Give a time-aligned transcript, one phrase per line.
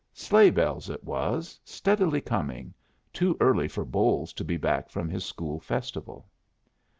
[0.15, 2.73] Sleighbells it was, steadily coming,
[3.13, 6.27] too early for Bolles to be back from his school festival.